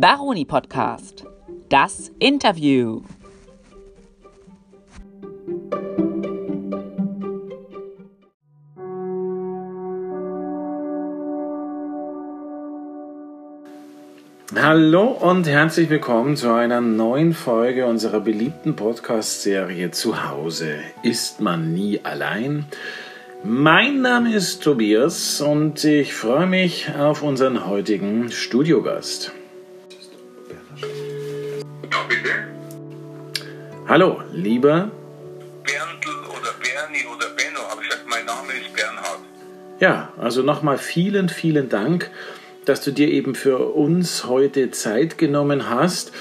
Baroni 0.00 0.46
Podcast. 0.46 1.26
Das 1.68 2.10
Interview. 2.20 3.02
Hallo 14.56 15.02
und 15.08 15.46
herzlich 15.46 15.90
willkommen 15.90 16.34
zu 16.34 16.50
einer 16.50 16.80
neuen 16.80 17.34
Folge 17.34 17.84
unserer 17.84 18.20
beliebten 18.20 18.76
Podcast-Serie 18.76 19.90
Zuhause 19.90 20.76
ist 21.02 21.42
man 21.42 21.74
nie 21.74 22.00
allein. 22.02 22.64
Mein 23.44 24.00
Name 24.00 24.34
ist 24.34 24.62
Tobias 24.62 25.42
und 25.42 25.84
ich 25.84 26.14
freue 26.14 26.46
mich 26.46 26.90
auf 26.98 27.22
unseren 27.22 27.66
heutigen 27.66 28.32
Studiogast. 28.32 29.34
Hallo, 33.88 34.20
lieber. 34.32 34.90
Berndl 35.64 36.28
oder 36.28 36.52
Bernie 36.62 37.04
oder 37.06 37.28
Benno, 37.30 37.60
habe 37.68 37.82
ich 37.82 37.88
gesagt, 37.88 38.06
mein 38.08 38.24
Name 38.24 38.52
ist 38.52 38.72
Bernhard. 38.74 39.20
Ja, 39.80 40.12
also 40.18 40.42
nochmal 40.42 40.78
vielen, 40.78 41.28
vielen 41.28 41.68
Dank, 41.68 42.10
dass 42.64 42.82
du 42.82 42.92
dir 42.92 43.08
eben 43.08 43.34
für 43.34 43.58
uns 43.58 44.26
heute 44.26 44.70
Zeit 44.70 45.18
genommen 45.18 45.68
hast. 45.68 46.12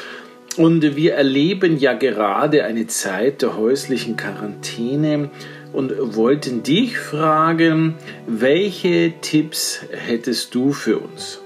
Und 0.58 0.96
wir 0.96 1.14
erleben 1.14 1.78
ja 1.78 1.94
gerade 1.94 2.64
eine 2.64 2.88
Zeit 2.88 3.42
der 3.42 3.56
häuslichen 3.56 4.18
Quarantäne 4.18 5.30
und 5.74 5.94
wollten 6.16 6.64
dich 6.64 6.98
fragen, 6.98 7.96
welche 8.26 9.14
Tipps 9.22 9.86
hättest 9.92 10.56
du 10.56 10.74
für 10.74 10.98
uns? 10.98 11.40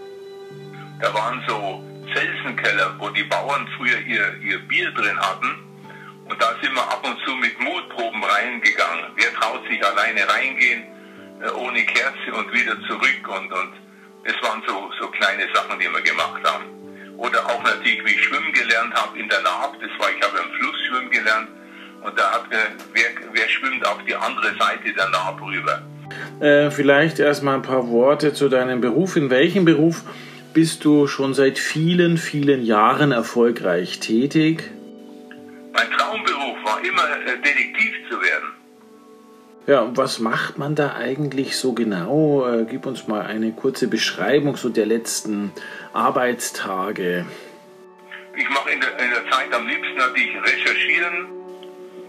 Da 1.01 1.13
waren 1.13 1.43
so 1.47 1.83
Felsenkeller, 2.23 2.95
wo 2.99 3.09
die 3.09 3.23
Bauern 3.23 3.67
früher 3.77 3.99
ihr, 4.07 4.35
ihr 4.41 4.59
Bier 4.59 4.91
drin 4.91 5.19
hatten. 5.19 5.59
Und 6.25 6.41
da 6.41 6.55
sind 6.61 6.73
wir 6.73 6.81
ab 6.81 7.03
und 7.03 7.17
zu 7.25 7.35
mit 7.35 7.59
Mutproben 7.59 8.23
reingegangen. 8.23 9.11
Wer 9.15 9.33
traut 9.33 9.67
sich 9.67 9.83
alleine 9.83 10.21
reingehen, 10.29 10.83
äh, 11.43 11.49
ohne 11.51 11.83
Kerze 11.83 12.33
und 12.33 12.51
wieder 12.53 12.79
zurück? 12.87 13.23
Und, 13.27 13.51
und 13.51 13.73
es 14.23 14.35
waren 14.41 14.63
so, 14.65 14.89
so 14.99 15.07
kleine 15.07 15.43
Sachen, 15.53 15.77
die 15.79 15.87
wir 15.87 16.01
gemacht 16.01 16.41
haben. 16.45 16.63
Oder 17.17 17.45
auch 17.45 17.61
natürlich, 17.63 18.03
wie 18.05 18.15
ich 18.15 18.23
schwimmen 18.23 18.53
gelernt 18.53 18.93
habe 18.95 19.19
in 19.19 19.27
der 19.27 19.41
Naab. 19.41 19.75
Das 19.81 19.91
war, 19.99 20.09
ich 20.15 20.21
habe 20.25 20.37
im 20.37 20.49
Fluss 20.57 20.79
schwimmen 20.87 21.11
gelernt. 21.11 21.49
Und 22.03 22.17
da 22.17 22.31
hat, 22.31 22.45
äh, 22.51 22.71
wer, 22.93 23.09
wer 23.33 23.49
schwimmt 23.49 23.85
auf 23.85 23.99
die 24.07 24.15
andere 24.15 24.55
Seite 24.57 24.93
der 24.93 25.09
Naab 25.09 25.41
rüber? 25.41 25.81
Äh, 26.39 26.71
vielleicht 26.71 27.19
erstmal 27.19 27.55
ein 27.55 27.61
paar 27.61 27.89
Worte 27.89 28.33
zu 28.33 28.47
deinem 28.47 28.79
Beruf. 28.79 29.17
In 29.17 29.29
welchem 29.29 29.65
Beruf 29.65 30.03
bist 30.53 30.85
du 30.85 31.07
schon 31.07 31.33
seit 31.33 31.57
vielen, 31.57 32.17
vielen 32.17 32.63
Jahren 32.63 33.11
erfolgreich 33.11 33.99
tätig? 33.99 34.71
Mein 35.73 35.89
Traumberuf 35.91 36.57
war 36.63 36.79
immer, 36.83 37.03
äh, 37.25 37.37
Detektiv 37.37 37.93
zu 38.09 38.21
werden. 38.21 38.49
Ja, 39.65 39.81
und 39.81 39.97
was 39.97 40.19
macht 40.19 40.57
man 40.57 40.75
da 40.75 40.93
eigentlich 40.93 41.57
so 41.57 41.73
genau? 41.73 42.45
Äh, 42.45 42.65
gib 42.69 42.85
uns 42.85 43.07
mal 43.07 43.21
eine 43.21 43.51
kurze 43.53 43.87
Beschreibung 43.87 44.57
so 44.57 44.69
der 44.69 44.85
letzten 44.85 45.51
Arbeitstage. 45.93 47.25
Ich 48.35 48.49
mache 48.49 48.71
in 48.71 48.81
der, 48.81 48.99
in 48.99 49.09
der 49.09 49.31
Zeit 49.31 49.53
am 49.53 49.67
liebsten 49.67 49.95
natürlich 49.95 50.35
recherchieren. 50.43 51.27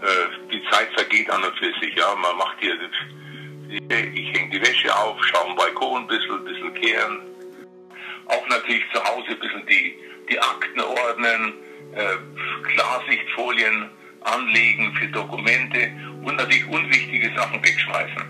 Äh, 0.01 0.51
die 0.51 0.61
Zeit 0.69 0.89
vergeht 0.93 1.29
an 1.29 1.43
und 1.43 1.55
für 1.57 1.71
sich. 1.79 1.95
Ja, 1.95 2.13
man 2.15 2.37
macht 2.37 2.57
hier, 2.59 2.75
ich 3.69 4.33
hänge 4.33 4.51
die 4.51 4.61
Wäsche 4.61 4.93
auf, 4.95 5.17
schaue 5.23 5.49
am 5.49 5.55
Balkon 5.55 6.01
ein 6.01 6.07
bisschen, 6.07 6.35
ein 6.35 6.45
bisschen 6.45 6.73
kehren. 6.75 7.34
Auch 8.27 8.47
natürlich 8.47 8.83
zu 8.93 9.03
Hause 9.03 9.29
ein 9.31 9.39
bisschen 9.39 9.65
die, 9.67 9.95
die 10.29 10.39
Akten 10.39 10.79
ordnen, 10.81 11.53
äh, 11.93 12.17
Klarsichtfolien 12.73 13.89
anlegen 14.21 14.93
für 14.99 15.07
Dokumente 15.07 15.91
und 16.23 16.35
natürlich 16.35 16.67
unwichtige 16.67 17.31
Sachen 17.35 17.63
wegschmeißen. 17.63 18.23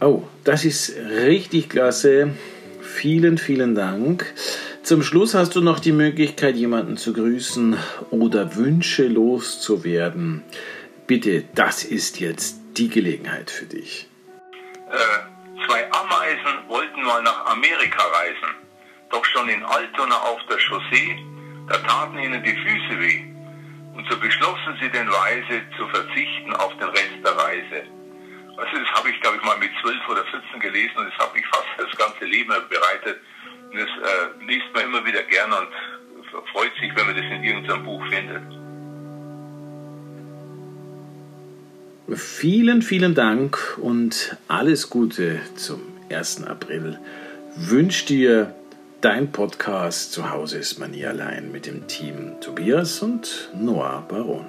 Oh, 0.00 0.22
das 0.44 0.64
ist 0.64 0.96
richtig 0.96 1.68
klasse. 1.68 2.34
Vielen, 2.80 3.36
vielen 3.36 3.74
Dank. 3.74 4.24
Zum 4.82 5.02
Schluss 5.02 5.34
hast 5.34 5.54
du 5.54 5.60
noch 5.60 5.78
die 5.78 5.92
Möglichkeit, 5.92 6.56
jemanden 6.56 6.96
zu 6.96 7.12
grüßen 7.12 7.76
oder 8.10 8.56
Wünsche 8.56 9.06
loszuwerden. 9.06 10.42
Bitte, 11.06 11.44
das 11.54 11.84
ist 11.84 12.18
jetzt 12.18 12.56
die 12.76 12.88
Gelegenheit 12.88 13.50
für 13.50 13.66
dich. 13.66 14.08
Äh, 14.90 15.39
zwei 15.70 15.88
Ameisen 15.92 16.68
wollten 16.68 17.02
mal 17.04 17.22
nach 17.22 17.46
Amerika 17.46 18.02
reisen, 18.02 18.56
doch 19.10 19.24
schon 19.24 19.48
in 19.48 19.62
Altona 19.62 20.16
auf 20.16 20.40
der 20.50 20.58
Chaussee, 20.58 21.16
da 21.68 21.76
taten 21.78 22.18
ihnen 22.18 22.42
die 22.42 22.56
Füße 22.56 23.00
weh. 23.00 23.24
Und 23.94 24.04
so 24.10 24.18
beschlossen 24.18 24.76
sie 24.80 24.88
denn 24.90 25.08
weise 25.08 25.62
zu 25.76 25.86
verzichten 25.88 26.54
auf 26.56 26.76
den 26.78 26.88
Rest 26.88 27.18
der 27.24 27.36
Reise. 27.36 27.86
Also 28.56 28.78
das 28.82 28.92
habe 28.94 29.10
ich, 29.10 29.20
glaube 29.20 29.36
ich, 29.36 29.42
mal 29.44 29.58
mit 29.58 29.70
12 29.80 30.08
oder 30.08 30.24
14 30.24 30.60
gelesen 30.60 30.96
und 30.96 31.06
das 31.06 31.18
hat 31.18 31.34
mich 31.34 31.46
fast 31.46 31.68
das 31.78 31.96
ganze 31.96 32.24
Leben 32.24 32.52
bereitet. 32.68 33.20
Und 33.70 33.78
das 33.78 33.88
äh, 33.88 34.44
liest 34.44 34.66
man 34.74 34.84
immer 34.84 35.04
wieder 35.04 35.22
gerne 35.22 35.56
und 35.56 36.48
freut 36.52 36.74
sich, 36.80 36.90
wenn 36.96 37.06
man 37.06 37.16
das 37.16 37.24
in 37.26 37.44
irgendeinem 37.44 37.84
Buch 37.84 38.04
findet. 38.08 38.69
Vielen, 42.12 42.82
vielen 42.82 43.14
Dank 43.14 43.78
und 43.80 44.36
alles 44.48 44.90
Gute 44.90 45.38
zum 45.54 45.80
1. 46.10 46.42
April. 46.42 46.98
Wünsche 47.54 48.06
dir 48.06 48.54
dein 49.00 49.30
Podcast 49.30 50.12
Zu 50.12 50.30
Hause 50.30 50.58
ist 50.58 50.80
man 50.80 50.90
nie 50.90 51.06
allein 51.06 51.52
mit 51.52 51.66
dem 51.66 51.86
Team 51.86 52.32
Tobias 52.40 53.00
und 53.00 53.50
Noah 53.54 54.04
Baron. 54.08 54.46